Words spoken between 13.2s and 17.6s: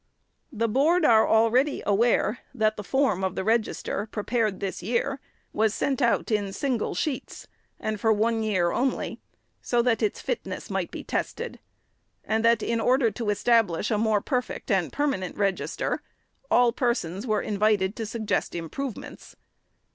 establish a more perfect and per manent Register, all persons were